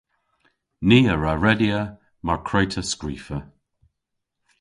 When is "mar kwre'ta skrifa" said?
2.25-3.37